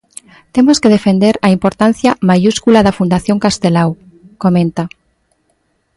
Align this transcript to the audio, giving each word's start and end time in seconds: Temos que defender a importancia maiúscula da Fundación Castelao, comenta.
Temos 0.55 0.77
que 0.81 0.93
defender 0.95 1.35
a 1.47 1.49
importancia 1.57 2.11
maiúscula 2.29 2.83
da 2.85 2.95
Fundación 2.99 3.37
Castelao, 3.45 3.91
comenta. 4.43 4.83